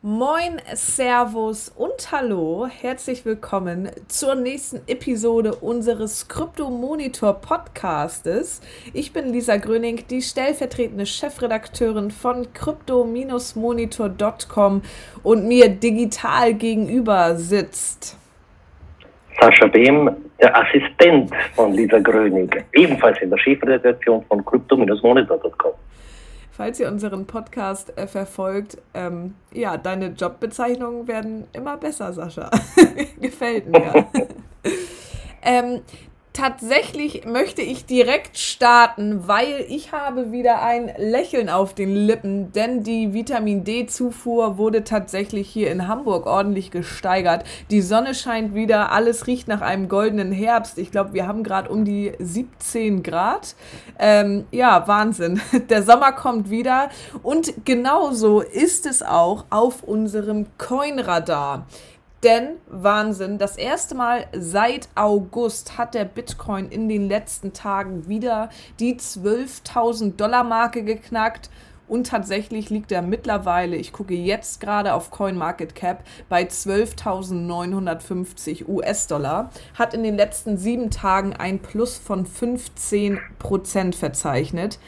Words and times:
Moin, 0.00 0.62
Servus 0.74 1.70
und 1.70 2.12
Hallo, 2.12 2.68
herzlich 2.68 3.24
willkommen 3.24 3.90
zur 4.06 4.36
nächsten 4.36 4.80
Episode 4.86 5.56
unseres 5.56 6.28
Krypto 6.28 6.70
Monitor 6.70 7.40
Podcastes. 7.40 8.60
Ich 8.92 9.12
bin 9.12 9.32
Lisa 9.32 9.56
Gröning, 9.56 10.04
die 10.08 10.22
stellvertretende 10.22 11.04
Chefredakteurin 11.04 12.12
von 12.12 12.46
crypto-monitor.com 12.52 14.82
und 15.24 15.48
mir 15.48 15.68
digital 15.68 16.54
gegenüber 16.54 17.34
sitzt. 17.34 18.16
Sascha 19.40 19.66
Behm, 19.66 20.16
der 20.40 20.56
Assistent 20.56 21.32
von 21.56 21.72
Lisa 21.72 21.98
Gröning, 21.98 22.48
ebenfalls 22.72 23.20
in 23.20 23.30
der 23.30 23.38
Chefredaktion 23.38 24.24
von 24.26 24.44
crypto-monitor.com 24.44 25.72
falls 26.58 26.80
ihr 26.80 26.88
unseren 26.88 27.24
Podcast 27.24 27.96
äh, 27.96 28.08
verfolgt, 28.08 28.78
ähm, 28.92 29.36
ja, 29.52 29.76
deine 29.76 30.08
Jobbezeichnungen 30.08 31.06
werden 31.06 31.46
immer 31.52 31.76
besser, 31.76 32.12
Sascha. 32.12 32.50
Gefällt 33.20 33.68
mir. 33.68 34.06
ähm, 35.42 35.82
tatsächlich 36.38 37.24
möchte 37.26 37.62
ich 37.62 37.84
direkt 37.84 38.38
starten, 38.38 39.26
weil 39.26 39.64
ich 39.68 39.90
habe 39.90 40.30
wieder 40.30 40.62
ein 40.62 40.92
Lächeln 40.96 41.48
auf 41.48 41.74
den 41.74 41.92
Lippen, 41.96 42.52
denn 42.52 42.84
die 42.84 43.12
Vitamin 43.12 43.64
D-Zufuhr 43.64 44.56
wurde 44.56 44.84
tatsächlich 44.84 45.48
hier 45.48 45.72
in 45.72 45.88
Hamburg 45.88 46.26
ordentlich 46.26 46.70
gesteigert. 46.70 47.42
Die 47.72 47.82
Sonne 47.82 48.14
scheint 48.14 48.54
wieder, 48.54 48.92
alles 48.92 49.26
riecht 49.26 49.48
nach 49.48 49.62
einem 49.62 49.88
goldenen 49.88 50.30
Herbst. 50.30 50.78
Ich 50.78 50.92
glaube, 50.92 51.12
wir 51.12 51.26
haben 51.26 51.42
gerade 51.42 51.70
um 51.70 51.84
die 51.84 52.12
17 52.20 53.02
Grad. 53.02 53.56
Ähm, 53.98 54.46
ja, 54.52 54.86
Wahnsinn. 54.86 55.40
Der 55.70 55.82
Sommer 55.82 56.12
kommt 56.12 56.50
wieder 56.50 56.88
und 57.24 57.52
genauso 57.64 58.42
ist 58.42 58.86
es 58.86 59.02
auch 59.02 59.44
auf 59.50 59.82
unserem 59.82 60.46
Coinradar. 60.56 61.66
Denn 62.24 62.56
Wahnsinn, 62.66 63.38
das 63.38 63.56
erste 63.56 63.94
Mal 63.94 64.26
seit 64.32 64.88
August 64.96 65.78
hat 65.78 65.94
der 65.94 66.04
Bitcoin 66.04 66.68
in 66.68 66.88
den 66.88 67.08
letzten 67.08 67.52
Tagen 67.52 68.08
wieder 68.08 68.48
die 68.80 68.96
12.000 68.96 70.16
Dollar 70.16 70.42
Marke 70.42 70.82
geknackt. 70.82 71.48
Und 71.86 72.08
tatsächlich 72.08 72.70
liegt 72.70 72.90
er 72.92 73.02
mittlerweile, 73.02 73.76
ich 73.76 73.92
gucke 73.92 74.14
jetzt 74.14 74.60
gerade 74.60 74.94
auf 74.94 75.10
CoinMarketCap, 75.10 76.02
bei 76.28 76.42
12.950 76.42 78.68
US-Dollar. 78.68 79.50
Hat 79.74 79.94
in 79.94 80.02
den 80.02 80.16
letzten 80.16 80.58
sieben 80.58 80.90
Tagen 80.90 81.34
ein 81.34 81.60
Plus 81.60 81.96
von 81.96 82.26
15% 82.26 83.94
verzeichnet. 83.94 84.80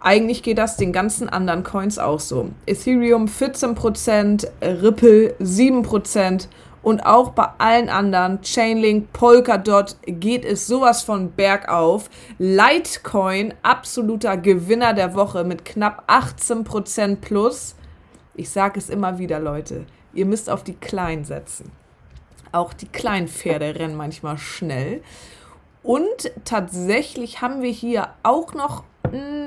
Eigentlich 0.00 0.42
geht 0.42 0.58
das 0.58 0.76
den 0.76 0.92
ganzen 0.92 1.28
anderen 1.28 1.64
Coins 1.64 1.98
auch 1.98 2.20
so. 2.20 2.50
Ethereum 2.66 3.26
14%, 3.26 4.46
Ripple 4.62 5.34
7% 5.40 6.46
und 6.82 7.04
auch 7.04 7.30
bei 7.30 7.48
allen 7.58 7.88
anderen, 7.88 8.40
Chainlink, 8.42 9.12
Polkadot, 9.12 9.96
geht 10.06 10.44
es 10.44 10.66
sowas 10.66 11.02
von 11.02 11.32
bergauf. 11.32 12.08
Litecoin, 12.38 13.54
absoluter 13.62 14.36
Gewinner 14.36 14.94
der 14.94 15.14
Woche 15.14 15.42
mit 15.42 15.64
knapp 15.64 16.04
18% 16.08 17.16
plus. 17.16 17.74
Ich 18.34 18.50
sage 18.50 18.78
es 18.78 18.88
immer 18.88 19.18
wieder, 19.18 19.40
Leute, 19.40 19.84
ihr 20.14 20.26
müsst 20.26 20.48
auf 20.48 20.62
die 20.62 20.76
Kleinen 20.76 21.24
setzen. 21.24 21.72
Auch 22.52 22.72
die 22.72 22.88
kleinen 22.88 23.26
Pferde 23.26 23.74
rennen 23.78 23.96
manchmal 23.96 24.38
schnell. 24.38 25.02
Und 25.82 26.30
tatsächlich 26.44 27.42
haben 27.42 27.62
wir 27.62 27.70
hier 27.70 28.10
auch 28.22 28.54
noch 28.54 28.84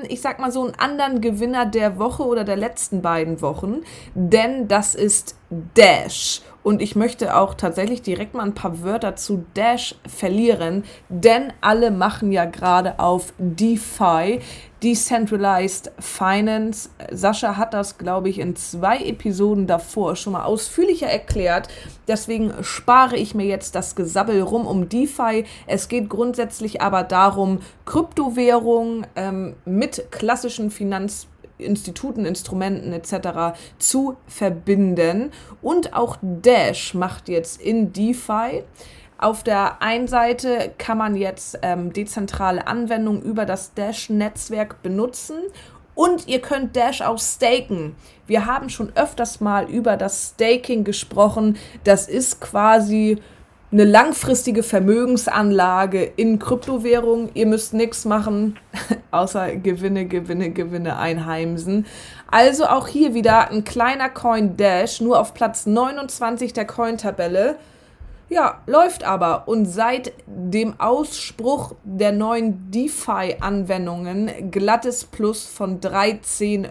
ich 0.08 0.20
sag 0.20 0.38
mal 0.38 0.52
so, 0.52 0.64
einen 0.64 0.74
anderen 0.74 1.20
Gewinner 1.20 1.66
der 1.66 1.98
Woche 1.98 2.24
oder 2.24 2.44
der 2.44 2.56
letzten 2.56 3.02
beiden 3.02 3.40
Wochen, 3.40 3.82
denn 4.14 4.68
das 4.68 4.94
ist 4.94 5.36
Dash. 5.74 6.40
Und 6.62 6.80
ich 6.80 6.94
möchte 6.94 7.36
auch 7.36 7.54
tatsächlich 7.54 8.02
direkt 8.02 8.34
mal 8.34 8.44
ein 8.44 8.54
paar 8.54 8.82
Wörter 8.82 9.16
zu 9.16 9.44
Dash 9.54 9.96
verlieren, 10.06 10.84
denn 11.08 11.52
alle 11.60 11.90
machen 11.90 12.30
ja 12.30 12.44
gerade 12.44 13.00
auf 13.00 13.34
DeFi, 13.38 14.38
Decentralized 14.82 15.92
Finance. 15.98 16.90
Sascha 17.10 17.56
hat 17.56 17.74
das, 17.74 17.98
glaube 17.98 18.28
ich, 18.28 18.38
in 18.38 18.56
zwei 18.56 18.98
Episoden 18.98 19.66
davor 19.66 20.16
schon 20.16 20.34
mal 20.34 20.44
ausführlicher 20.44 21.08
erklärt. 21.08 21.68
Deswegen 22.08 22.52
spare 22.62 23.16
ich 23.16 23.34
mir 23.34 23.46
jetzt 23.46 23.74
das 23.74 23.94
Gesabbel 23.96 24.40
rum 24.40 24.66
um 24.66 24.88
DeFi. 24.88 25.44
Es 25.66 25.88
geht 25.88 26.08
grundsätzlich 26.08 26.80
aber 26.80 27.02
darum, 27.02 27.60
Kryptowährungen 27.86 29.06
ähm, 29.16 29.54
mit 29.64 30.10
klassischen 30.10 30.70
Finanz 30.70 31.28
Instituten, 31.62 32.24
Instrumenten 32.24 32.92
etc. 32.92 33.56
zu 33.78 34.16
verbinden. 34.26 35.30
Und 35.60 35.94
auch 35.94 36.16
Dash 36.20 36.94
macht 36.94 37.28
jetzt 37.28 37.60
in 37.60 37.92
DeFi. 37.92 38.64
Auf 39.18 39.44
der 39.44 39.80
einen 39.82 40.08
Seite 40.08 40.72
kann 40.78 40.98
man 40.98 41.14
jetzt 41.14 41.58
ähm, 41.62 41.92
dezentrale 41.92 42.66
Anwendungen 42.66 43.22
über 43.22 43.46
das 43.46 43.72
Dash-Netzwerk 43.74 44.82
benutzen 44.82 45.36
und 45.94 46.26
ihr 46.26 46.40
könnt 46.40 46.74
Dash 46.74 47.02
auch 47.02 47.18
staken. 47.18 47.94
Wir 48.26 48.46
haben 48.46 48.68
schon 48.68 48.92
öfters 48.96 49.40
mal 49.40 49.68
über 49.70 49.96
das 49.96 50.32
Staking 50.34 50.84
gesprochen. 50.84 51.58
Das 51.84 52.08
ist 52.08 52.40
quasi 52.40 53.18
eine 53.72 53.84
langfristige 53.84 54.62
Vermögensanlage 54.62 56.04
in 56.04 56.38
Kryptowährung. 56.38 57.30
Ihr 57.32 57.46
müsst 57.46 57.72
nichts 57.72 58.04
machen, 58.04 58.58
außer 59.10 59.56
Gewinne, 59.56 60.04
Gewinne, 60.06 60.50
Gewinne 60.50 60.98
einheimsen. 60.98 61.86
Also 62.30 62.66
auch 62.66 62.86
hier 62.86 63.14
wieder 63.14 63.50
ein 63.50 63.64
kleiner 63.64 64.10
Coin 64.10 64.58
Dash, 64.58 65.00
nur 65.00 65.18
auf 65.18 65.32
Platz 65.32 65.64
29 65.64 66.52
der 66.52 66.66
Coin-Tabelle. 66.66 67.56
Ja, 68.28 68.60
läuft 68.66 69.04
aber. 69.04 69.48
Und 69.48 69.64
seit 69.64 70.12
dem 70.26 70.78
Ausspruch 70.78 71.74
der 71.82 72.12
neuen 72.12 72.70
DeFi-Anwendungen 72.70 74.50
glattes 74.50 75.04
Plus 75.04 75.46
von 75.46 75.80
13%. 75.80 76.68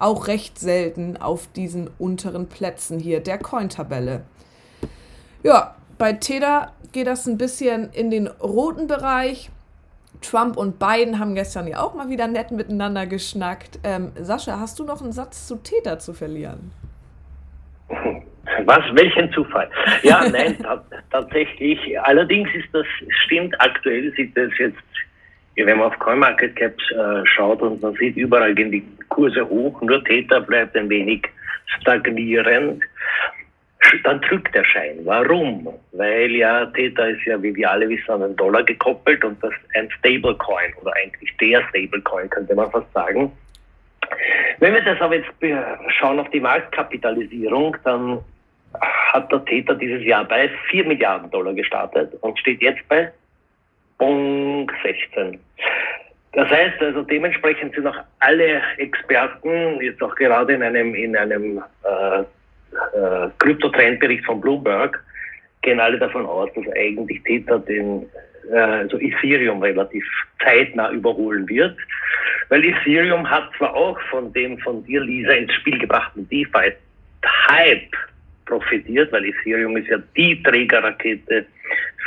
Auch 0.00 0.26
recht 0.26 0.58
selten 0.58 1.16
auf 1.16 1.48
diesen 1.54 1.90
unteren 1.98 2.48
Plätzen 2.48 2.98
hier 2.98 3.20
der 3.20 3.38
Coin-Tabelle. 3.38 4.22
Ja, 5.46 5.75
bei 5.98 6.12
Teda 6.12 6.72
geht 6.92 7.06
das 7.06 7.26
ein 7.26 7.38
bisschen 7.38 7.90
in 7.92 8.10
den 8.10 8.26
roten 8.26 8.86
Bereich. 8.86 9.50
Trump 10.22 10.56
und 10.56 10.78
Biden 10.78 11.18
haben 11.18 11.34
gestern 11.34 11.66
ja 11.68 11.80
auch 11.80 11.94
mal 11.94 12.08
wieder 12.08 12.26
nett 12.26 12.50
miteinander 12.50 13.06
geschnackt. 13.06 13.78
Ähm, 13.84 14.12
Sascha, 14.16 14.58
hast 14.58 14.78
du 14.78 14.84
noch 14.84 15.02
einen 15.02 15.12
Satz 15.12 15.46
zu 15.46 15.56
Täter 15.56 15.98
zu 15.98 16.14
verlieren? 16.14 16.72
Was? 18.64 18.82
Welchen 18.92 19.30
Zufall? 19.32 19.68
Ja, 20.02 20.26
nein, 20.32 20.56
tatsächlich. 21.10 21.78
Allerdings 22.00 22.48
ist 22.54 22.68
das, 22.72 22.86
stimmt, 23.24 23.54
aktuell 23.60 24.12
sieht 24.16 24.36
das 24.36 24.50
jetzt, 24.58 24.78
wenn 25.56 25.78
man 25.78 25.92
auf 25.92 25.98
CoinMarketCap 25.98 26.74
äh, 26.74 27.26
schaut 27.26 27.62
und 27.62 27.82
man 27.82 27.94
sieht, 27.94 28.16
überall 28.16 28.54
gehen 28.54 28.70
die 28.70 28.86
Kurse 29.08 29.46
hoch, 29.48 29.80
nur 29.82 30.02
Täter 30.04 30.40
bleibt 30.40 30.76
ein 30.76 30.88
wenig 30.88 31.26
stagnierend 31.80 32.82
dann 34.04 34.20
drückt 34.20 34.54
der 34.54 34.64
Schein. 34.64 34.98
Warum? 35.04 35.68
Weil 35.92 36.30
ja 36.32 36.66
Theta 36.66 37.04
ist 37.06 37.24
ja, 37.24 37.42
wie 37.42 37.54
wir 37.54 37.70
alle 37.70 37.88
wissen, 37.88 38.10
an 38.10 38.20
den 38.20 38.36
Dollar 38.36 38.62
gekoppelt 38.62 39.24
und 39.24 39.42
das 39.42 39.52
ein 39.74 39.90
Stablecoin 39.90 40.74
oder 40.82 40.92
eigentlich 40.96 41.36
der 41.38 41.62
Stablecoin, 41.68 42.30
könnte 42.30 42.54
man 42.54 42.70
fast 42.70 42.92
sagen. 42.92 43.32
Wenn 44.58 44.74
wir 44.74 44.82
das 44.82 45.00
aber 45.00 45.16
jetzt 45.16 45.30
schauen 45.98 46.18
auf 46.18 46.30
die 46.30 46.40
Marktkapitalisierung, 46.40 47.76
dann 47.84 48.20
hat 49.12 49.30
der 49.32 49.44
Theta 49.44 49.74
dieses 49.74 50.04
Jahr 50.04 50.24
bei 50.24 50.50
4 50.70 50.86
Milliarden 50.86 51.30
Dollar 51.30 51.54
gestartet 51.54 52.12
und 52.20 52.38
steht 52.38 52.62
jetzt 52.62 52.86
bei 52.88 53.10
Bong 53.98 54.70
16. 54.82 55.38
Das 56.32 56.50
heißt 56.50 56.80
also 56.82 57.02
dementsprechend 57.02 57.74
sind 57.74 57.86
auch 57.86 57.96
alle 58.20 58.60
Experten 58.76 59.80
jetzt 59.80 60.02
auch 60.02 60.14
gerade 60.16 60.52
in 60.52 60.62
einem 60.62 60.94
in 60.94 61.16
einem 61.16 61.62
äh, 61.82 62.24
äh, 62.94 63.28
Krypto-Trendbericht 63.38 64.24
von 64.24 64.40
Bloomberg 64.40 65.02
gehen 65.62 65.80
alle 65.80 65.98
davon 65.98 66.26
aus, 66.26 66.50
dass 66.54 66.64
eigentlich 66.74 67.22
Tether 67.24 67.58
den 67.58 68.06
äh, 68.50 68.56
also 68.56 68.98
Ethereum 68.98 69.62
relativ 69.62 70.04
zeitnah 70.42 70.90
überholen 70.90 71.48
wird. 71.48 71.76
Weil 72.48 72.64
Ethereum 72.64 73.28
hat 73.28 73.50
zwar 73.58 73.74
auch 73.74 74.00
von 74.10 74.32
dem 74.32 74.58
von 74.58 74.84
dir, 74.84 75.00
Lisa, 75.00 75.32
ins 75.32 75.52
Spiel 75.54 75.78
gebrachten 75.78 76.28
DeFi-Hype 76.28 77.96
profitiert, 78.46 79.10
weil 79.12 79.24
Ethereum 79.24 79.76
ist 79.76 79.88
ja 79.88 79.98
die 80.16 80.40
Trägerrakete 80.42 81.46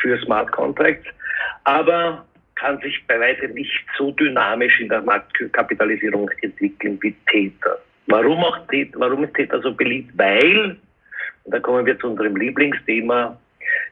für 0.02 0.18
Smart 0.20 0.52
Contracts, 0.52 1.08
aber 1.66 2.26
kann 2.56 2.80
sich 2.80 3.02
bei 3.08 3.20
weitem 3.20 3.54
nicht 3.54 3.86
so 3.98 4.12
dynamisch 4.12 4.80
in 4.80 4.90
der 4.90 5.02
Marktkapitalisierung 5.02 6.30
entwickeln 6.42 6.98
wie 7.02 7.16
Tether. 7.30 7.80
Warum, 8.10 8.44
auch 8.44 8.58
warum 8.96 9.24
ist 9.24 9.36
Theta 9.36 9.60
so 9.62 9.72
beliebt? 9.72 10.12
Weil, 10.18 10.78
und 11.44 11.54
da 11.54 11.60
kommen 11.60 11.86
wir 11.86 11.98
zu 12.00 12.08
unserem 12.08 12.36
Lieblingsthema, 12.36 13.38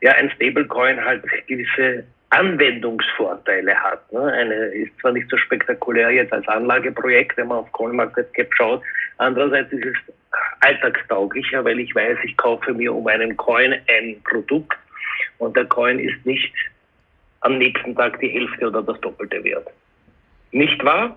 ja, 0.02 0.12
ein 0.14 0.32
Stablecoin 0.32 1.04
halt 1.04 1.24
gewisse 1.48 2.04
Anwendungsvorteile 2.32 3.76
hat. 3.76 4.12
Ne? 4.12 4.20
Eine 4.20 4.56
ist 4.56 4.98
zwar 5.00 5.12
nicht 5.12 5.30
so 5.30 5.38
spektakulär 5.38 6.10
jetzt 6.12 6.34
als 6.34 6.48
Anlageprojekt, 6.48 7.38
wenn 7.38 7.48
man 7.48 7.60
auf 7.60 7.72
CoinMarketCap 7.72 8.54
schaut, 8.54 8.84
andererseits 9.18 9.72
ist 9.72 9.86
es 9.86 10.14
alltagstauglicher, 10.62 11.64
weil 11.64 11.80
ich 11.80 11.94
weiß, 11.94 12.18
ich 12.24 12.36
kaufe 12.38 12.74
mir 12.74 12.94
um 12.94 13.08
einen 13.08 13.38
Coin 13.38 13.74
ein 13.88 14.22
Produkt 14.24 14.78
und 15.38 15.56
der 15.56 15.66
Coin 15.66 16.00
ist 16.00 16.26
nicht 16.26 16.54
am 17.42 17.60
nächsten 17.60 17.96
Tag 17.96 18.20
die 18.20 18.30
Hälfte 18.30 18.68
oder 18.68 18.82
das 18.82 19.00
Doppelte 19.02 19.44
wert. 19.44 19.68
Nicht 20.52 20.84
wahr? 20.84 21.16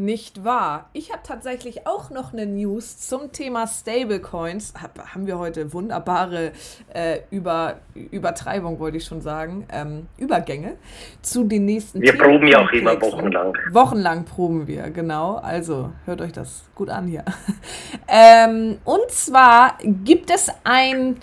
Nicht 0.00 0.44
wahr? 0.44 0.88
Ich 0.94 1.12
habe 1.12 1.20
tatsächlich 1.22 1.86
auch 1.86 2.08
noch 2.08 2.32
eine 2.32 2.46
News 2.46 2.96
zum 3.06 3.32
Thema 3.32 3.66
Stablecoins. 3.66 4.72
Hab, 4.80 4.98
haben 5.14 5.26
wir 5.26 5.38
heute 5.38 5.74
wunderbare 5.74 6.52
äh, 6.94 7.18
Über, 7.30 7.80
Übertreibung, 7.94 8.78
wollte 8.78 8.96
ich 8.96 9.04
schon 9.04 9.20
sagen, 9.20 9.66
ähm, 9.70 10.06
Übergänge 10.16 10.78
zu 11.20 11.44
den 11.44 11.66
nächsten 11.66 12.00
Wir 12.00 12.16
proben 12.16 12.46
ja 12.46 12.64
auch 12.64 12.72
immer 12.72 12.98
wochenlang. 12.98 13.52
Wochenlang 13.72 14.24
proben 14.24 14.66
wir, 14.66 14.88
genau. 14.88 15.34
Also 15.34 15.92
hört 16.06 16.22
euch 16.22 16.32
das 16.32 16.64
gut 16.74 16.88
an 16.88 17.06
hier. 17.06 17.26
ähm, 18.08 18.78
und 18.86 19.10
zwar 19.10 19.76
gibt 19.84 20.30
es 20.30 20.50
ein 20.64 21.18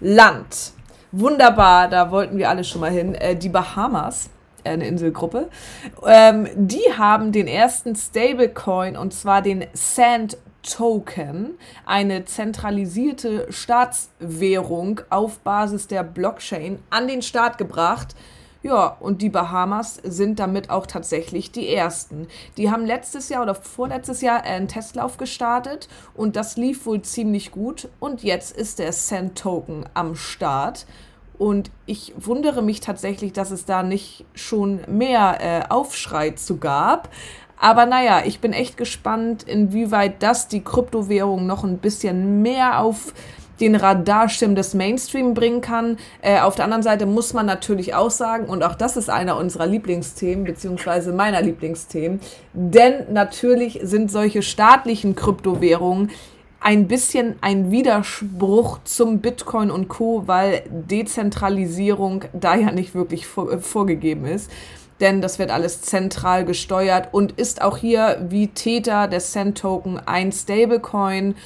Land. 0.00 0.72
Wunderbar, 1.12 1.86
da 1.86 2.10
wollten 2.10 2.38
wir 2.38 2.50
alle 2.50 2.64
schon 2.64 2.80
mal 2.80 2.90
hin. 2.90 3.14
Äh, 3.14 3.36
die 3.36 3.50
Bahamas 3.50 4.30
eine 4.66 4.86
Inselgruppe. 4.86 5.48
Ähm, 6.04 6.48
die 6.54 6.82
haben 6.96 7.32
den 7.32 7.46
ersten 7.46 7.94
Stablecoin 7.94 8.96
und 8.96 9.12
zwar 9.14 9.42
den 9.42 9.66
Sand 9.72 10.38
Token, 10.62 11.58
eine 11.84 12.24
zentralisierte 12.24 13.46
Staatswährung 13.50 15.00
auf 15.10 15.38
Basis 15.40 15.86
der 15.86 16.02
Blockchain, 16.02 16.80
an 16.90 17.06
den 17.08 17.22
Start 17.22 17.56
gebracht. 17.56 18.16
Ja, 18.62 18.96
und 18.98 19.22
die 19.22 19.28
Bahamas 19.28 20.00
sind 20.02 20.40
damit 20.40 20.70
auch 20.70 20.86
tatsächlich 20.86 21.52
die 21.52 21.72
ersten. 21.72 22.26
Die 22.56 22.68
haben 22.68 22.84
letztes 22.84 23.28
Jahr 23.28 23.42
oder 23.42 23.54
vorletztes 23.54 24.22
Jahr 24.22 24.42
einen 24.42 24.66
Testlauf 24.66 25.18
gestartet 25.18 25.88
und 26.14 26.34
das 26.34 26.56
lief 26.56 26.84
wohl 26.84 27.00
ziemlich 27.02 27.52
gut. 27.52 27.88
Und 28.00 28.24
jetzt 28.24 28.56
ist 28.56 28.80
der 28.80 28.92
Sand 28.92 29.38
Token 29.38 29.88
am 29.94 30.16
Start. 30.16 30.86
Und 31.38 31.70
ich 31.86 32.14
wundere 32.16 32.62
mich 32.62 32.80
tatsächlich, 32.80 33.32
dass 33.32 33.50
es 33.50 33.64
da 33.64 33.82
nicht 33.82 34.24
schon 34.34 34.80
mehr 34.88 35.38
äh, 35.40 35.68
Aufschrei 35.68 36.30
zu 36.30 36.56
gab. 36.56 37.10
Aber 37.58 37.86
naja, 37.86 38.22
ich 38.24 38.40
bin 38.40 38.52
echt 38.52 38.76
gespannt, 38.76 39.42
inwieweit 39.42 40.22
das 40.22 40.48
die 40.48 40.62
Kryptowährung 40.62 41.46
noch 41.46 41.64
ein 41.64 41.78
bisschen 41.78 42.42
mehr 42.42 42.80
auf 42.80 43.14
den 43.60 43.74
Radarschirm 43.74 44.54
des 44.54 44.74
Mainstream 44.74 45.34
bringen 45.34 45.60
kann. 45.60 45.96
Äh, 46.20 46.40
auf 46.40 46.56
der 46.56 46.64
anderen 46.64 46.82
Seite 46.82 47.06
muss 47.06 47.32
man 47.32 47.46
natürlich 47.46 47.94
auch 47.94 48.10
sagen, 48.10 48.46
und 48.46 48.62
auch 48.62 48.74
das 48.74 48.96
ist 48.96 49.08
einer 49.08 49.36
unserer 49.36 49.66
Lieblingsthemen, 49.66 50.44
beziehungsweise 50.44 51.12
meiner 51.12 51.40
Lieblingsthemen, 51.40 52.20
denn 52.52 53.12
natürlich 53.12 53.80
sind 53.82 54.10
solche 54.10 54.42
staatlichen 54.42 55.16
Kryptowährungen 55.16 56.10
ein 56.66 56.88
bisschen 56.88 57.36
ein 57.42 57.70
Widerspruch 57.70 58.80
zum 58.82 59.20
Bitcoin 59.20 59.70
und 59.70 59.86
Co, 59.86 60.24
weil 60.26 60.64
Dezentralisierung 60.68 62.24
da 62.32 62.56
ja 62.56 62.72
nicht 62.72 62.92
wirklich 62.92 63.24
vor, 63.28 63.52
äh, 63.52 63.58
vorgegeben 63.58 64.26
ist. 64.26 64.50
Denn 64.98 65.20
das 65.20 65.38
wird 65.38 65.52
alles 65.52 65.82
zentral 65.82 66.44
gesteuert 66.44 67.10
und 67.14 67.38
ist 67.38 67.62
auch 67.62 67.76
hier 67.76 68.26
wie 68.30 68.48
Täter 68.48 69.06
des 69.06 69.30
Cent-Token 69.30 70.00
ein 70.06 70.32
Stablecoin 70.32 71.36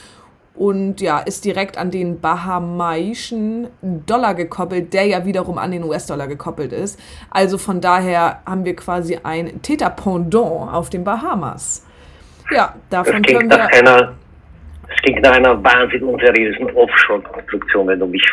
und 0.55 1.03
ja, 1.03 1.19
ist 1.19 1.45
direkt 1.45 1.77
an 1.77 1.91
den 1.91 2.19
bahamaischen 2.21 3.67
Dollar 3.83 4.35
gekoppelt, 4.35 4.95
der 4.95 5.05
ja 5.05 5.27
wiederum 5.27 5.59
an 5.59 5.71
den 5.71 5.85
US-Dollar 5.85 6.29
gekoppelt 6.29 6.73
ist. 6.73 6.99
Also 7.31 7.59
von 7.59 7.83
daher 7.83 8.41
haben 8.47 8.65
wir 8.65 8.75
quasi 8.75 9.19
ein 9.23 9.61
Täter-Pendant 9.61 10.73
auf 10.73 10.89
den 10.89 11.05
Bahamas. 11.05 11.85
Ja, 12.51 12.75
davon 12.89 13.21
können 13.21 13.51
wir. 13.51 13.67
Einer 13.67 14.15
es 14.93 15.03
klingt 15.03 15.23
nach 15.23 15.33
einer 15.33 15.63
wahnsinnig 15.63 16.03
unseriösen 16.03 16.71
Offshore-Konstruktion, 16.75 17.87
wenn 17.87 18.01
du 18.01 18.07
mich 18.07 18.27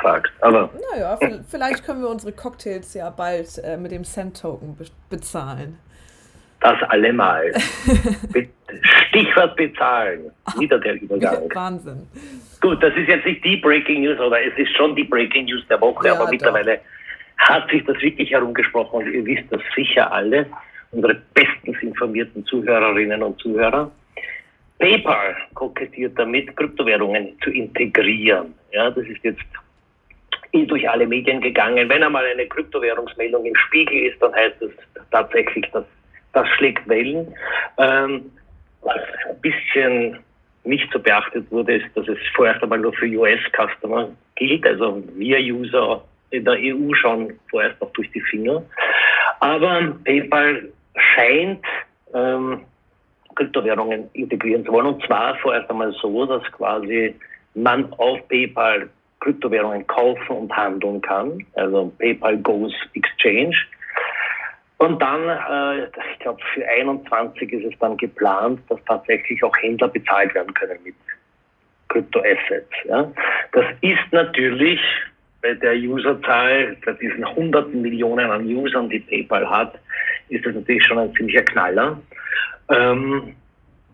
fragst. 0.00 0.32
Aber 0.40 0.70
naja, 0.92 1.18
vielleicht 1.48 1.84
können 1.84 2.02
wir 2.02 2.08
unsere 2.08 2.32
Cocktails 2.32 2.94
ja 2.94 3.10
bald 3.10 3.58
äh, 3.64 3.76
mit 3.76 3.90
dem 3.90 4.04
Cent-Token 4.04 4.76
be 4.76 4.84
bezahlen. 5.10 5.78
Das 6.60 6.80
allemal. 6.88 7.52
Stichwort 9.08 9.56
bezahlen. 9.56 10.30
Wieder 10.58 10.78
der 10.78 10.94
Übergang. 11.02 11.48
Wahnsinn. 11.52 12.06
Gut, 12.60 12.82
das 12.82 12.94
ist 12.96 13.08
jetzt 13.08 13.26
nicht 13.26 13.44
die 13.44 13.58
Breaking 13.58 14.02
News, 14.02 14.18
oder 14.18 14.38
es 14.40 14.56
ist 14.56 14.74
schon 14.76 14.96
die 14.96 15.04
Breaking 15.04 15.44
News 15.44 15.66
der 15.68 15.80
Woche, 15.80 16.08
ja, 16.08 16.14
aber 16.14 16.30
mittlerweile 16.30 16.80
hat 17.36 17.68
sich 17.68 17.84
das 17.84 18.00
wirklich 18.00 18.30
herumgesprochen 18.30 19.00
und 19.00 19.12
ihr 19.12 19.24
wisst 19.26 19.44
das 19.50 19.60
sicher 19.76 20.10
alle, 20.10 20.46
unsere 20.92 21.20
bestens 21.34 21.76
informierten 21.82 22.46
Zuhörerinnen 22.46 23.22
und 23.22 23.38
Zuhörer. 23.40 23.90
PayPal 24.84 25.36
kokettiert 25.54 26.18
damit, 26.18 26.54
Kryptowährungen 26.56 27.36
zu 27.42 27.50
integrieren. 27.50 28.54
Ja, 28.72 28.90
das 28.90 29.06
ist 29.06 29.22
jetzt 29.22 29.42
durch 30.52 30.88
alle 30.88 31.06
Medien 31.06 31.40
gegangen. 31.40 31.88
Wenn 31.88 32.02
einmal 32.02 32.24
eine 32.26 32.46
Kryptowährungsmeldung 32.46 33.44
im 33.44 33.56
Spiegel 33.56 34.12
ist, 34.12 34.22
dann 34.22 34.32
heißt 34.34 34.62
es 34.62 34.70
tatsächlich, 35.10 35.68
dass 35.72 35.84
das 36.32 36.48
schlägt 36.48 36.88
Wellen. 36.88 37.34
Ähm, 37.78 38.30
was 38.82 39.00
ein 39.28 39.40
bisschen 39.40 40.18
nicht 40.64 40.88
so 40.92 40.98
beachtet 40.98 41.50
wurde, 41.50 41.76
ist, 41.76 41.86
dass 41.94 42.06
es 42.08 42.18
vorerst 42.34 42.62
einmal 42.62 42.78
nur 42.78 42.92
für 42.92 43.06
US-Customer 43.06 44.08
gilt. 44.36 44.66
Also 44.66 45.02
wir 45.14 45.38
User 45.38 46.04
in 46.30 46.44
der 46.44 46.54
EU 46.54 46.92
schauen 46.94 47.38
vorerst 47.50 47.80
noch 47.80 47.92
durch 47.92 48.10
die 48.12 48.20
Finger. 48.20 48.62
Aber 49.40 49.94
PayPal 50.04 50.68
scheint 50.96 51.64
ähm, 52.14 52.60
Kryptowährungen 53.34 54.08
integrieren 54.12 54.64
zu 54.64 54.72
wollen. 54.72 54.86
Und 54.86 55.04
zwar 55.04 55.36
vorerst 55.36 55.70
einmal 55.70 55.92
so, 55.92 56.26
dass 56.26 56.42
quasi 56.52 57.14
man 57.54 57.92
auf 57.94 58.18
PayPal 58.28 58.88
Kryptowährungen 59.20 59.86
kaufen 59.86 60.36
und 60.36 60.56
handeln 60.56 61.00
kann. 61.00 61.44
Also 61.54 61.92
PayPal 61.98 62.36
Goes 62.38 62.74
Exchange. 62.94 63.56
Und 64.78 65.00
dann, 65.00 65.28
äh, 65.28 65.84
ich 66.12 66.18
glaube, 66.18 66.40
für 66.52 66.66
21 66.66 67.52
ist 67.52 67.72
es 67.72 67.78
dann 67.78 67.96
geplant, 67.96 68.60
dass 68.68 68.78
tatsächlich 68.86 69.42
auch 69.42 69.56
Händler 69.58 69.88
bezahlt 69.88 70.34
werden 70.34 70.52
können 70.52 70.78
mit 70.84 70.94
Kryptoassets. 71.88 72.70
Ja. 72.84 73.10
Das 73.52 73.64
ist 73.80 74.12
natürlich 74.12 74.80
bei 75.40 75.54
der 75.54 75.74
Userzahl, 75.74 76.76
bei 76.84 76.92
diesen 76.92 77.24
hunderten 77.34 77.82
Millionen 77.82 78.30
an 78.30 78.46
Usern, 78.46 78.88
die 78.88 79.00
PayPal 79.00 79.48
hat, 79.48 79.78
ist 80.28 80.44
das 80.44 80.54
natürlich 80.54 80.84
schon 80.84 80.98
ein 80.98 81.14
ziemlicher 81.14 81.42
Knaller. 81.42 82.00
Ähm, 82.70 83.34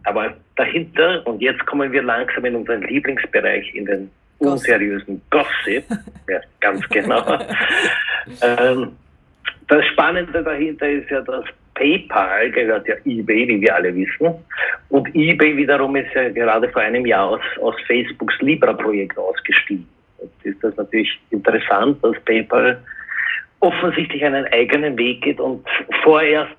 aber 0.05 0.35
dahinter, 0.56 1.26
und 1.26 1.43
jetzt 1.43 1.64
kommen 1.67 1.93
wir 1.93 2.02
langsam 2.02 2.44
in 2.44 2.56
unseren 2.56 2.82
Lieblingsbereich, 2.82 3.75
in 3.75 3.87
den 3.87 4.11
unseriösen 4.38 5.21
Gossip, 5.30 5.85
ja, 6.28 6.40
ganz 6.61 6.88
genau. 6.88 7.38
ähm, 8.42 8.92
das 9.69 9.85
Spannende 9.87 10.42
dahinter 10.42 10.88
ist 10.88 11.11
ja, 11.11 11.21
dass 11.21 11.45
PayPal 11.75 12.50
gehört 12.50 12.87
ja 12.88 12.95
eBay, 13.04 13.49
wie 13.49 13.61
wir 13.61 13.75
alle 13.75 13.95
wissen. 13.95 14.35
Und 14.88 15.09
eBay 15.14 15.57
wiederum 15.57 15.97
ist 15.97 16.12
ja 16.14 16.28
gerade 16.28 16.69
vor 16.69 16.83
einem 16.83 17.07
Jahr 17.07 17.28
aus, 17.28 17.40
aus 17.61 17.75
Facebooks 17.87 18.35
Libra-Projekt 18.40 19.16
ausgestiegen. 19.16 19.88
Jetzt 20.21 20.45
ist 20.45 20.64
das 20.64 20.76
natürlich 20.76 21.19
interessant, 21.30 22.02
dass 22.02 22.19
PayPal 22.25 22.83
offensichtlich 23.61 24.25
einen 24.25 24.47
eigenen 24.52 24.97
Weg 24.99 25.23
geht 25.23 25.40
und 25.40 25.66
vorerst 26.02 26.54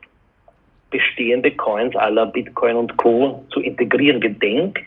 bestehende 0.91 1.51
Coins 1.51 1.95
aller 1.95 2.27
Bitcoin 2.27 2.75
und 2.75 2.97
Co. 2.97 3.43
zu 3.51 3.61
integrieren 3.61 4.21
gedenkt. 4.21 4.85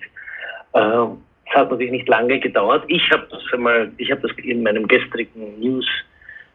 Äh, 0.75 1.07
es 1.47 1.55
hat 1.55 1.71
natürlich 1.71 1.93
nicht 1.93 2.09
lange 2.09 2.39
gedauert. 2.39 2.85
Ich 2.89 3.11
habe 3.11 3.27
das 3.31 3.43
einmal, 3.53 3.91
ich 3.97 4.11
habe 4.11 4.21
das 4.21 4.31
in 4.39 4.63
meinem 4.63 4.87
gestrigen 4.87 5.59
News 5.59 5.87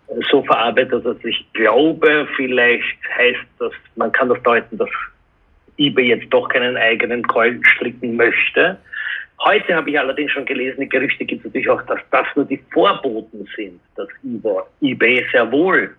äh, 0.07 0.13
so 0.31 0.43
verarbeitet, 0.43 1.05
dass 1.05 1.17
ich 1.23 1.45
glaube, 1.53 2.27
vielleicht 2.35 2.97
heißt 3.17 3.45
das, 3.59 3.73
man 3.95 4.11
kann 4.11 4.29
das 4.29 4.41
deuten, 4.43 4.77
dass 4.77 4.89
eBay 5.77 6.07
jetzt 6.07 6.27
doch 6.29 6.47
keinen 6.49 6.77
eigenen 6.77 7.23
Coin 7.23 7.61
stricken 7.63 8.15
möchte. 8.15 8.77
Heute 9.41 9.73
habe 9.73 9.89
ich 9.89 9.97
allerdings 9.97 10.31
schon 10.31 10.45
gelesen, 10.45 10.81
die 10.81 10.89
Gerüchte 10.89 11.23
gibt 11.23 11.41
es 11.41 11.45
natürlich 11.45 11.69
auch, 11.69 11.81
dass 11.83 11.99
das 12.11 12.27
nur 12.35 12.43
die 12.45 12.61
Vorboten 12.73 13.47
sind, 13.55 13.79
dass 13.95 14.09
eBay 14.81 15.25
sehr 15.31 15.49
wohl 15.49 15.95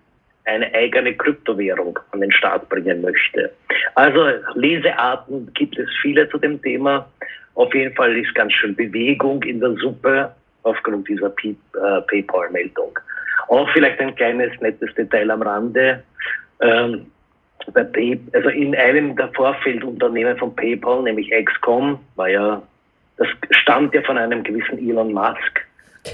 eine 0.50 0.73
eigene 0.75 1.14
Kryptowährung 1.14 1.99
an 2.11 2.21
den 2.21 2.33
Start 2.33 2.69
bringen 2.69 3.00
möchte. 3.00 3.50
Also 3.95 4.26
Lesearten 4.54 5.50
gibt 5.54 5.78
es 5.78 5.88
viele 6.02 6.28
zu 6.28 6.38
dem 6.38 6.61
Thema. 6.62 7.09
Auf 7.54 7.75
jeden 7.75 7.95
Fall 7.95 8.16
ist 8.16 8.35
ganz 8.35 8.52
schön 8.52 8.75
Bewegung 8.75 9.42
in 9.45 9.61
der 9.61 9.75
Suppe 9.76 10.35
aufgrund 10.62 11.09
dieser 11.09 11.33
äh, 11.42 12.00
PayPal-Meldung. 12.09 12.99
Auch 13.49 13.69
vielleicht 13.73 14.00
ein 14.00 14.14
kleines 14.14 14.52
nettes 14.61 14.95
Detail 14.95 15.30
am 15.30 15.42
Rande. 15.42 16.02
Ähm, 16.61 17.07
bei 17.73 17.85
Pay, 17.85 18.21
also 18.33 18.49
in 18.49 18.75
einem 18.75 19.16
der 19.16 19.28
Vorfeldunternehmen 19.28 20.37
von 20.37 20.54
PayPal, 20.57 21.02
nämlich 21.02 21.30
XCOM, 21.30 21.99
war 22.16 22.28
ja, 22.28 22.62
das 23.16 23.28
stammt 23.50 23.95
ja 23.95 24.02
von 24.02 24.19
einem 24.19 24.42
gewissen 24.42 24.78
Elon 24.78 25.12
Musk, 25.12 25.66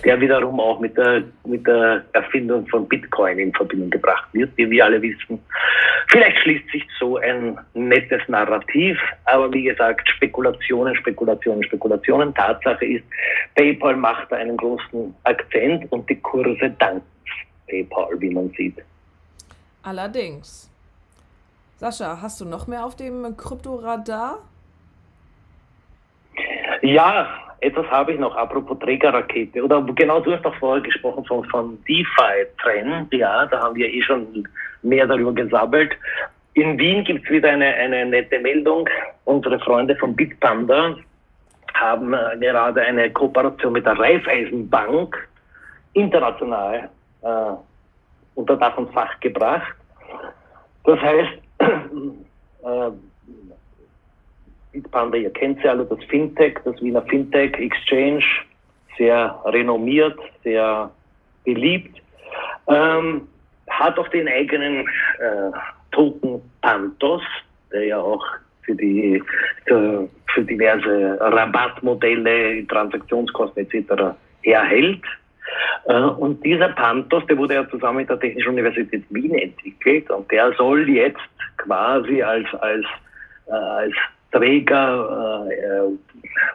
der 0.05 0.21
wiederum 0.21 0.59
auch 0.59 0.81
mit 0.81 0.97
der, 0.97 1.23
mit 1.45 1.67
der 1.67 2.05
Erfindung 2.13 2.67
von 2.67 2.89
Bitcoin 2.89 3.39
in 3.39 3.53
Verbindung 3.55 3.91
gebracht 3.91 4.29
wird, 4.33 4.51
wie 4.57 4.69
wir 4.71 4.85
alle 4.85 5.01
wissen. 5.01 5.39
Vielleicht 6.09 6.39
schließt 6.39 6.71
sich 6.71 6.85
so 6.99 7.19
ein 7.19 7.59
nettes 7.75 8.21
Narrativ, 8.29 8.99
aber 9.25 9.53
wie 9.53 9.65
gesagt, 9.65 10.09
Spekulationen, 10.09 10.95
Spekulationen, 10.97 11.63
Spekulationen. 11.65 12.35
Tatsache 12.35 12.85
ist, 12.85 13.05
PayPal 13.55 13.97
macht 13.97 14.31
da 14.31 14.37
einen 14.37 14.57
großen 14.57 15.15
Akzent 15.25 15.91
und 15.93 16.09
die 16.11 16.17
Kurse 16.17 16.71
danken 16.79 17.03
PayPal, 17.69 18.21
wie 18.21 18.31
man 18.31 18.51
sieht. 18.51 18.77
Allerdings. 19.83 20.71
Sascha, 21.77 22.21
hast 22.21 22.41
du 22.41 22.45
noch 22.45 22.67
mehr 22.67 22.85
auf 22.85 22.97
dem 22.97 23.37
Kryptoradar? 23.37 24.39
Ja, 26.83 27.46
etwas 27.61 27.87
habe 27.91 28.13
ich 28.13 28.19
noch, 28.19 28.37
apropos 28.37 28.79
Trägerrakete. 28.79 29.63
Oder 29.63 29.83
genau, 29.95 30.21
du 30.21 30.33
hast 30.33 30.45
doch 30.45 30.55
vorher 30.57 30.83
gesprochen 30.83 31.25
von, 31.25 31.45
von 31.47 31.79
DeFi-Trend. 31.85 33.13
Ja, 33.15 33.47
da 33.47 33.61
haben 33.61 33.77
wir 33.77 33.89
eh 33.93 34.03
schon 34.03 34.47
mehr 34.83 35.07
darüber 35.07 35.33
gesabbelt. 35.33 35.93
In 36.55 36.79
Wien 36.79 37.05
gibt 37.05 37.25
es 37.25 37.31
wieder 37.31 37.51
eine, 37.51 37.67
eine 37.67 38.07
nette 38.07 38.39
Meldung. 38.39 38.89
Unsere 39.25 39.59
Freunde 39.61 39.97
von 39.97 40.15
Bitpanda 40.15 40.97
haben 41.75 42.15
äh, 42.15 42.37
gerade 42.41 42.83
eine 42.83 43.11
Kooperation 43.11 43.73
mit 43.73 43.85
der 43.85 43.99
Raiffeisenbank 43.99 45.29
international 45.93 46.89
äh, 47.23 47.53
unter 48.35 48.57
Dach 48.57 48.77
und 48.77 48.93
Fach 48.93 49.19
gebracht. 49.21 49.75
Das 50.85 51.01
heißt, 51.01 51.33
äh, 51.59 52.91
Bitpanda, 54.77 55.17
ihr 55.17 55.31
kennt 55.31 55.61
sie 55.63 55.69
alle, 55.69 55.87
das 55.87 56.03
Fintech, 56.05 56.59
das 56.65 56.81
Wiener 56.83 57.01
Fintech 57.03 57.57
Exchange, 57.59 58.23
sehr 58.99 59.41
renommiert, 59.47 60.19
sehr 60.45 60.91
beliebt, 61.45 61.99
ähm, 62.69 63.27
hat 63.71 63.99
auch 63.99 64.09
den 64.09 64.29
eigenen 64.29 64.81
äh, 64.81 65.53
Token 65.93 66.43
Pantos, 66.61 67.23
der 67.73 67.85
ja 67.87 67.99
auch 67.99 68.25
für 68.63 68.75
die 68.75 69.23
für, 69.67 70.09
für 70.35 70.45
diverse 70.45 71.19
Rabattmodelle, 71.21 72.67
Transaktionskosten 72.67 73.67
etc. 73.67 74.15
erhält. 74.43 75.03
Äh, 75.87 76.01
und 76.01 76.45
dieser 76.45 76.69
Pantos, 76.71 77.25
der 77.27 77.39
wurde 77.39 77.55
ja 77.55 77.69
zusammen 77.71 77.99
mit 77.99 78.11
der 78.11 78.21
Technischen 78.21 78.51
Universität 78.51 79.05
Wien 79.09 79.35
entwickelt 79.35 80.11
und 80.11 80.31
der 80.31 80.53
soll 80.53 80.87
jetzt 80.89 81.21
quasi 81.57 82.23
als, 82.23 82.47
als, 82.61 82.85
äh, 83.47 83.53
als 83.53 83.95
Träger, 84.33 85.47
äh, 85.51 85.91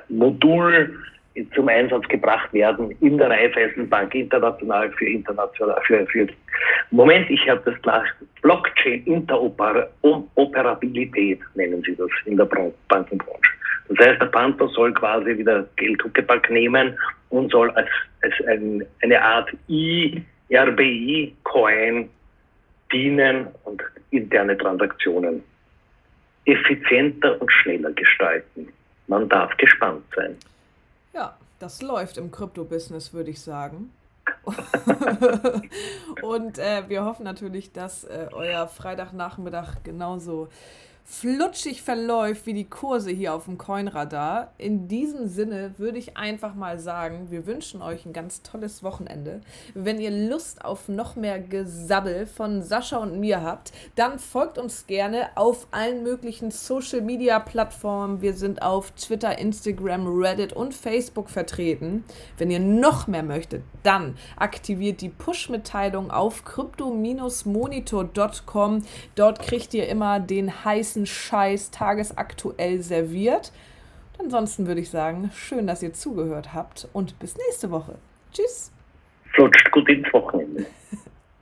Modul 0.10 0.98
zum 1.56 1.70
Einsatz 1.70 2.06
gebracht 2.10 2.52
werden 2.54 2.92
in 3.00 3.18
der 3.18 3.30
Raiffeisenbank 3.30 4.14
international 4.14 4.92
für 4.92 5.06
international 5.06 5.82
für, 5.88 6.06
für 6.08 6.28
Moment, 6.92 7.30
ich 7.30 7.48
habe 7.50 7.62
das 7.66 7.82
klar 7.82 8.04
Blockchain 8.42 9.06
Interoperabilität 9.06 11.40
nennen 11.56 11.82
sie 11.86 11.96
das 11.96 12.10
in 12.26 12.36
der 12.36 12.50
Bankenbranche. 12.90 13.52
Das 13.88 14.08
heißt, 14.08 14.22
der 14.22 14.28
Panther 14.28 14.68
soll 14.70 14.94
quasi 14.94 15.38
wieder 15.38 15.66
Geld 15.78 16.04
Huckepack 16.04 16.50
nehmen 16.50 16.98
und 17.30 17.52
soll 17.52 17.70
als, 17.72 17.88
als 18.22 18.34
ein, 18.48 18.86
eine 19.02 19.22
Art 19.22 19.50
IRBI-Coin 20.50 22.10
dienen 22.92 23.48
und 23.64 23.82
interne 24.12 24.58
Transaktionen 24.58 25.42
effizienter 26.46 27.40
und 27.42 27.52
schneller 27.52 27.92
gestalten. 27.92 28.70
Man 29.08 29.30
darf 29.30 29.56
gespannt 29.58 30.04
sein. 30.16 30.38
Ja, 31.14 31.38
das 31.60 31.82
läuft 31.82 32.18
im 32.18 32.32
Krypto-Business, 32.32 33.14
würde 33.14 33.32
ich 33.32 33.42
sagen. 33.42 33.92
und 36.22 36.58
äh, 36.58 36.84
wir 36.88 37.06
hoffen 37.06 37.24
natürlich, 37.24 37.72
dass 37.72 38.04
äh, 38.04 38.28
euer 38.32 38.68
Freitagnachmittag 38.68 39.84
genauso 39.84 40.50
flutschig 41.04 41.82
verläuft 41.82 42.46
wie 42.46 42.54
die 42.54 42.70
Kurse 42.70 43.12
hier 43.12 43.34
auf 43.34 43.46
dem 43.46 43.58
Coinradar. 43.58 44.54
In 44.58 44.88
diesem 44.88 45.28
Sinne 45.28 45.74
würde 45.78 45.98
ich 45.98 46.16
einfach 46.16 46.56
mal 46.56 46.80
sagen, 46.80 47.28
wir 47.30 47.46
wünschen 47.46 47.82
euch 47.82 48.06
ein 48.06 48.14
ganz 48.14 48.44
tolles 48.44 48.84
Wochenende. 48.84 49.42
Wenn 49.74 50.00
ihr 50.00 50.12
Lust 50.12 50.64
auf 50.64 50.88
noch 50.88 51.16
mehr 51.16 51.40
Gesabbel 51.40 52.26
von 52.26 52.62
Sascha 52.62 52.98
und 52.98 53.20
mir 53.20 53.42
habt, 53.42 53.72
dann 53.96 54.20
folgt 54.20 54.58
uns 54.58 54.88
gerne 54.88 55.30
auf 55.36 55.68
allen 55.72 56.04
möglichen 56.04 56.52
Social 56.52 57.02
Media 57.02 57.40
Plattformen. 57.40 58.22
Wir 58.22 58.34
sind 58.34 58.62
auf 58.62 58.92
Twitter, 58.92 59.38
Instagram, 59.38 60.08
Reddit 60.08 60.54
und 60.54 60.74
Facebook 60.74 61.30
vertreten. 61.30 62.06
Wenn 62.38 62.52
ihr 62.52 62.60
noch 62.60 63.08
mehr 63.08 63.24
möchtet, 63.24 63.64
dann 63.84 64.16
aktiviert 64.38 65.02
die 65.02 65.10
Push-Mitteilung 65.10 66.12
auf 66.12 66.46
crypto-monitor.com. 66.46 68.84
Dort 69.16 69.42
kriegt 69.42 69.74
ihr 69.74 69.90
immer 69.90 70.20
den 70.20 70.64
heißen 70.64 70.91
heißen 70.92 71.06
Scheiß 71.06 71.72
tagesaktuell 71.72 72.82
serviert. 72.82 73.52
Und 74.18 74.26
ansonsten 74.26 74.68
würde 74.68 74.82
ich 74.82 74.90
sagen, 74.90 75.32
schön, 75.34 75.68
dass 75.68 75.82
ihr 75.82 75.94
zugehört 75.94 76.54
habt 76.54 76.88
und 76.94 77.18
bis 77.20 77.38
nächste 77.38 77.72
Woche. 77.72 77.96
Tschüss. 78.34 78.72
Flutscht 79.34 79.72
gut 79.72 79.88
ins 79.88 80.12
Wochenende. 80.14 80.66